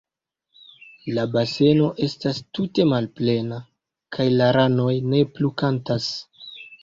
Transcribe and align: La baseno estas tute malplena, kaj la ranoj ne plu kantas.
La 1.17 1.25
baseno 1.33 1.89
estas 2.07 2.39
tute 2.59 2.87
malplena, 2.93 3.59
kaj 4.17 4.27
la 4.41 4.47
ranoj 4.59 4.95
ne 5.11 5.23
plu 5.37 5.55
kantas. 5.63 6.09